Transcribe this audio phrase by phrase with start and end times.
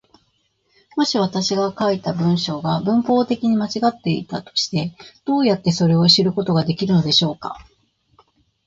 [0.97, 7.55] もし私が書いた文章が文法的に間違っていたとして、どうやってそれを知ることができるのでしょうか。